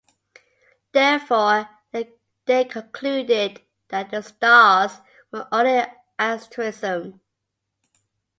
[0.93, 4.97] Therefore, they concluded that the stars
[5.31, 7.21] were only an asterism.